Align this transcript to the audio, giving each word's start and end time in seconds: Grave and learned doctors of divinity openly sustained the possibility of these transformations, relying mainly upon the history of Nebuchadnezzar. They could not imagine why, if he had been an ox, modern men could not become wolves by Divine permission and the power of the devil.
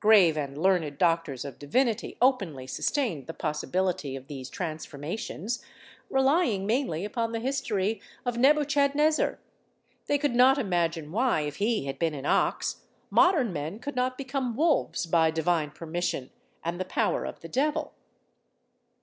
Grave 0.00 0.38
and 0.38 0.56
learned 0.56 0.96
doctors 0.96 1.44
of 1.44 1.58
divinity 1.58 2.16
openly 2.22 2.66
sustained 2.66 3.26
the 3.26 3.34
possibility 3.34 4.16
of 4.16 4.26
these 4.26 4.48
transformations, 4.48 5.62
relying 6.08 6.64
mainly 6.64 7.04
upon 7.04 7.32
the 7.32 7.40
history 7.40 8.00
of 8.24 8.38
Nebuchadnezzar. 8.38 9.38
They 10.06 10.16
could 10.16 10.34
not 10.34 10.56
imagine 10.56 11.12
why, 11.12 11.42
if 11.42 11.56
he 11.56 11.84
had 11.84 11.98
been 11.98 12.14
an 12.14 12.24
ox, 12.24 12.84
modern 13.10 13.52
men 13.52 13.78
could 13.78 13.96
not 13.96 14.16
become 14.16 14.56
wolves 14.56 15.04
by 15.04 15.30
Divine 15.30 15.70
permission 15.70 16.30
and 16.64 16.80
the 16.80 16.86
power 16.86 17.26
of 17.26 17.40
the 17.40 17.48
devil. 17.50 17.92